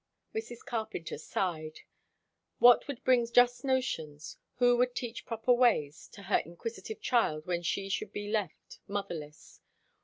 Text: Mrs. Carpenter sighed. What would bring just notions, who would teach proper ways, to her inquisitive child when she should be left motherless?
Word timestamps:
Mrs. 0.33 0.65
Carpenter 0.65 1.19
sighed. 1.19 1.81
What 2.57 2.87
would 2.87 3.03
bring 3.03 3.27
just 3.31 3.63
notions, 3.63 4.35
who 4.55 4.75
would 4.77 4.95
teach 4.95 5.27
proper 5.27 5.53
ways, 5.53 6.07
to 6.13 6.23
her 6.23 6.39
inquisitive 6.39 7.01
child 7.01 7.45
when 7.45 7.61
she 7.61 7.87
should 7.87 8.11
be 8.11 8.27
left 8.27 8.79
motherless? 8.87 9.61